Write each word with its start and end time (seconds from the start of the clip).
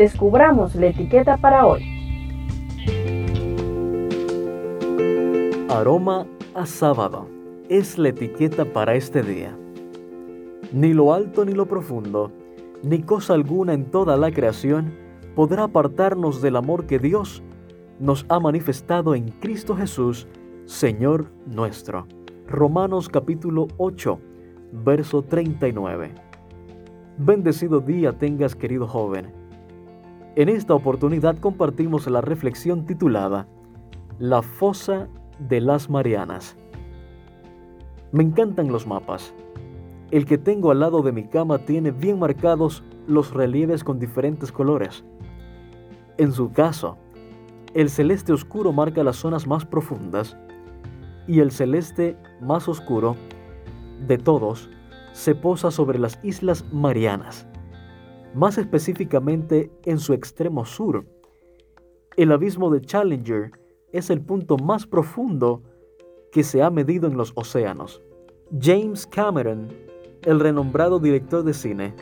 descubramos 0.00 0.74
la 0.76 0.86
etiqueta 0.86 1.36
para 1.36 1.66
hoy. 1.66 1.84
Aroma 5.68 6.26
a 6.54 6.64
sábado 6.64 7.28
es 7.68 7.98
la 7.98 8.08
etiqueta 8.08 8.64
para 8.64 8.94
este 8.94 9.22
día. 9.22 9.54
Ni 10.72 10.94
lo 10.94 11.12
alto 11.12 11.44
ni 11.44 11.52
lo 11.52 11.66
profundo, 11.66 12.32
ni 12.82 13.02
cosa 13.02 13.34
alguna 13.34 13.74
en 13.74 13.90
toda 13.90 14.16
la 14.16 14.32
creación 14.32 14.94
podrá 15.34 15.64
apartarnos 15.64 16.40
del 16.40 16.56
amor 16.56 16.86
que 16.86 16.98
Dios 16.98 17.42
nos 17.98 18.24
ha 18.30 18.40
manifestado 18.40 19.14
en 19.14 19.28
Cristo 19.28 19.76
Jesús, 19.76 20.26
Señor 20.64 21.26
nuestro. 21.44 22.06
Romanos 22.48 23.10
capítulo 23.10 23.68
8, 23.76 24.18
verso 24.82 25.20
39. 25.20 26.14
Bendecido 27.18 27.80
día 27.80 28.16
tengas, 28.16 28.56
querido 28.56 28.86
joven. 28.86 29.39
En 30.36 30.48
esta 30.48 30.74
oportunidad 30.74 31.38
compartimos 31.38 32.06
la 32.08 32.20
reflexión 32.20 32.86
titulada 32.86 33.48
La 34.18 34.42
fosa 34.42 35.08
de 35.40 35.60
las 35.60 35.90
Marianas. 35.90 36.56
Me 38.12 38.22
encantan 38.22 38.70
los 38.70 38.86
mapas. 38.86 39.34
El 40.12 40.26
que 40.26 40.38
tengo 40.38 40.70
al 40.70 40.80
lado 40.80 41.02
de 41.02 41.12
mi 41.12 41.24
cama 41.24 41.58
tiene 41.58 41.90
bien 41.90 42.18
marcados 42.18 42.84
los 43.08 43.34
relieves 43.34 43.82
con 43.82 43.98
diferentes 43.98 44.52
colores. 44.52 45.04
En 46.16 46.32
su 46.32 46.52
caso, 46.52 46.96
el 47.74 47.90
celeste 47.90 48.32
oscuro 48.32 48.72
marca 48.72 49.02
las 49.02 49.16
zonas 49.16 49.46
más 49.48 49.64
profundas 49.64 50.36
y 51.26 51.40
el 51.40 51.50
celeste 51.50 52.16
más 52.40 52.68
oscuro 52.68 53.16
de 54.06 54.18
todos 54.18 54.70
se 55.12 55.34
posa 55.34 55.70
sobre 55.70 55.98
las 55.98 56.18
Islas 56.22 56.64
Marianas, 56.72 57.46
más 58.34 58.58
específicamente 58.58 59.70
en 59.84 59.98
su 59.98 60.12
extremo 60.12 60.64
sur. 60.64 61.04
El 62.16 62.32
abismo 62.32 62.70
de 62.70 62.80
Challenger 62.80 63.52
es 63.92 64.10
el 64.10 64.20
punto 64.20 64.56
más 64.56 64.86
profundo 64.86 65.62
que 66.32 66.44
se 66.44 66.62
ha 66.62 66.70
medido 66.70 67.08
en 67.08 67.16
los 67.16 67.32
océanos. 67.34 68.00
James 68.60 69.06
Cameron, 69.06 69.68
el 70.22 70.40
renombrado 70.40 70.98
director 70.98 71.44
de 71.44 71.54
cine, 71.54 71.94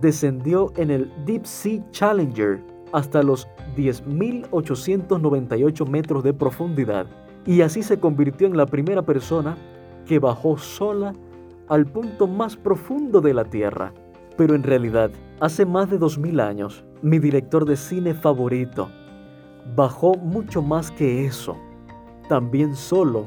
descendió 0.00 0.72
en 0.76 0.90
el 0.90 1.12
Deep 1.24 1.46
Sea 1.46 1.90
Challenger 1.90 2.60
hasta 2.92 3.22
los 3.22 3.48
10.898 3.76 5.88
metros 5.88 6.24
de 6.24 6.34
profundidad 6.34 7.06
y 7.44 7.60
así 7.62 7.82
se 7.82 8.00
convirtió 8.00 8.46
en 8.46 8.56
la 8.56 8.66
primera 8.66 9.02
persona 9.02 9.56
que 10.06 10.18
bajó 10.18 10.58
sola 10.58 11.12
al 11.68 11.86
punto 11.86 12.26
más 12.26 12.56
profundo 12.56 13.20
de 13.20 13.34
la 13.34 13.44
Tierra. 13.44 13.92
Pero 14.36 14.54
en 14.54 14.62
realidad, 14.62 15.10
hace 15.40 15.64
más 15.64 15.90
de 15.90 15.98
2.000 15.98 16.40
años, 16.40 16.84
mi 17.02 17.18
director 17.18 17.64
de 17.64 17.76
cine 17.76 18.14
favorito 18.14 18.90
bajó 19.74 20.14
mucho 20.14 20.62
más 20.62 20.90
que 20.90 21.26
eso, 21.26 21.56
también 22.28 22.76
solo 22.76 23.26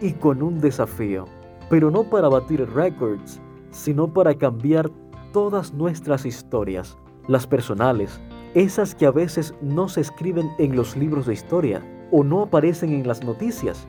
y 0.00 0.12
con 0.12 0.42
un 0.42 0.60
desafío, 0.60 1.26
pero 1.70 1.90
no 1.90 2.04
para 2.04 2.28
batir 2.28 2.68
récords, 2.70 3.40
sino 3.70 4.12
para 4.12 4.34
cambiar 4.34 4.90
todas 5.32 5.72
nuestras 5.72 6.24
historias, 6.24 6.96
las 7.28 7.46
personales, 7.46 8.20
esas 8.54 8.94
que 8.94 9.06
a 9.06 9.10
veces 9.10 9.54
no 9.60 9.88
se 9.88 10.00
escriben 10.00 10.50
en 10.58 10.76
los 10.76 10.96
libros 10.96 11.26
de 11.26 11.34
historia 11.34 11.82
o 12.10 12.24
no 12.24 12.42
aparecen 12.42 12.92
en 12.92 13.06
las 13.06 13.22
noticias. 13.22 13.86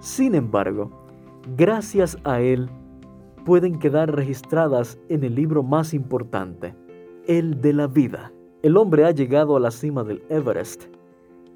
Sin 0.00 0.34
embargo, 0.34 0.90
gracias 1.56 2.16
a 2.24 2.40
él, 2.40 2.70
pueden 3.44 3.78
quedar 3.78 4.14
registradas 4.14 4.98
en 5.08 5.22
el 5.22 5.34
libro 5.34 5.62
más 5.62 5.94
importante, 5.94 6.74
el 7.26 7.60
de 7.60 7.72
la 7.72 7.86
vida. 7.86 8.32
El 8.62 8.76
hombre 8.76 9.04
ha 9.04 9.10
llegado 9.10 9.56
a 9.56 9.60
la 9.60 9.70
cima 9.70 10.02
del 10.02 10.22
Everest 10.28 10.84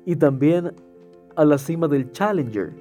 y 0.04 0.16
también 0.16 0.72
a 1.36 1.44
la 1.44 1.56
cima 1.58 1.88
del 1.88 2.12
Challenger, 2.12 2.72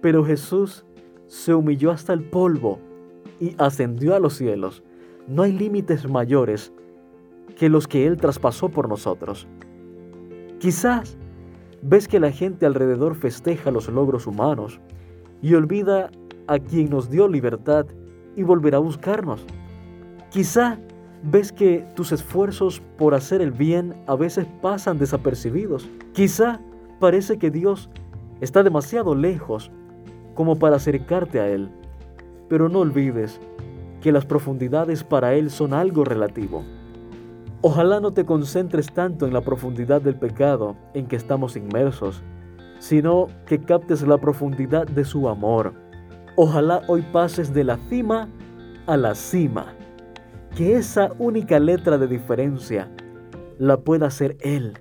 pero 0.00 0.24
Jesús 0.24 0.86
se 1.26 1.52
humilló 1.52 1.90
hasta 1.90 2.12
el 2.12 2.22
polvo 2.22 2.78
y 3.38 3.54
ascendió 3.58 4.14
a 4.14 4.20
los 4.20 4.34
cielos. 4.34 4.82
No 5.26 5.42
hay 5.42 5.52
límites 5.52 6.08
mayores 6.08 6.72
que 7.56 7.68
los 7.68 7.86
que 7.86 8.06
Él 8.06 8.16
traspasó 8.16 8.70
por 8.70 8.88
nosotros. 8.88 9.46
Quizás 10.58 11.18
ves 11.82 12.08
que 12.08 12.20
la 12.20 12.30
gente 12.30 12.66
alrededor 12.66 13.14
festeja 13.14 13.70
los 13.70 13.88
logros 13.88 14.26
humanos 14.26 14.80
y 15.42 15.54
olvida 15.54 16.10
a 16.46 16.58
quien 16.58 16.88
nos 16.88 17.10
dio 17.10 17.28
libertad 17.28 17.86
y 18.38 18.44
volverá 18.44 18.76
a 18.76 18.80
buscarnos. 18.80 19.44
Quizá 20.30 20.78
ves 21.24 21.50
que 21.50 21.84
tus 21.96 22.12
esfuerzos 22.12 22.80
por 22.96 23.14
hacer 23.14 23.42
el 23.42 23.50
bien 23.50 23.96
a 24.06 24.14
veces 24.14 24.46
pasan 24.62 24.96
desapercibidos. 24.96 25.88
Quizá 26.12 26.60
parece 27.00 27.38
que 27.38 27.50
Dios 27.50 27.90
está 28.40 28.62
demasiado 28.62 29.16
lejos 29.16 29.72
como 30.34 30.56
para 30.56 30.76
acercarte 30.76 31.40
a 31.40 31.48
Él. 31.48 31.68
Pero 32.48 32.68
no 32.68 32.78
olvides 32.78 33.40
que 34.00 34.12
las 34.12 34.24
profundidades 34.24 35.02
para 35.02 35.34
Él 35.34 35.50
son 35.50 35.74
algo 35.74 36.04
relativo. 36.04 36.62
Ojalá 37.60 37.98
no 37.98 38.12
te 38.12 38.24
concentres 38.24 38.92
tanto 38.92 39.26
en 39.26 39.32
la 39.32 39.40
profundidad 39.40 40.00
del 40.00 40.14
pecado 40.14 40.76
en 40.94 41.06
que 41.08 41.16
estamos 41.16 41.56
inmersos, 41.56 42.22
sino 42.78 43.26
que 43.46 43.58
captes 43.58 44.06
la 44.06 44.18
profundidad 44.18 44.86
de 44.86 45.04
su 45.04 45.28
amor. 45.28 45.87
Ojalá 46.40 46.82
hoy 46.86 47.02
pases 47.02 47.52
de 47.52 47.64
la 47.64 47.76
cima 47.88 48.28
a 48.86 48.96
la 48.96 49.16
cima, 49.16 49.74
que 50.56 50.76
esa 50.76 51.10
única 51.18 51.58
letra 51.58 51.98
de 51.98 52.06
diferencia 52.06 52.88
la 53.58 53.80
pueda 53.80 54.06
hacer 54.06 54.36
Él, 54.38 54.74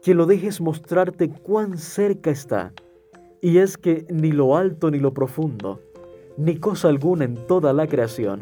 que 0.00 0.14
lo 0.14 0.26
dejes 0.26 0.60
mostrarte 0.60 1.28
cuán 1.28 1.76
cerca 1.76 2.30
está, 2.30 2.72
y 3.40 3.58
es 3.58 3.76
que 3.76 4.06
ni 4.08 4.30
lo 4.30 4.56
alto 4.56 4.92
ni 4.92 5.00
lo 5.00 5.12
profundo, 5.12 5.80
ni 6.36 6.54
cosa 6.54 6.86
alguna 6.86 7.24
en 7.24 7.34
toda 7.48 7.72
la 7.72 7.88
creación, 7.88 8.38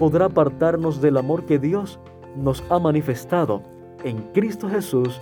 podrá 0.00 0.24
apartarnos 0.24 1.00
del 1.00 1.18
amor 1.18 1.46
que 1.46 1.60
Dios 1.60 2.00
nos 2.36 2.64
ha 2.68 2.80
manifestado 2.80 3.62
en 4.02 4.18
Cristo 4.32 4.68
Jesús, 4.68 5.20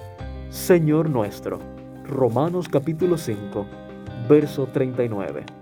Señor 0.49 1.11
nuestro. 1.11 1.59
Romanos 2.07 2.71
capítulo 2.71 3.19
5, 3.19 3.67
verso 4.31 4.67
39. 4.73 5.62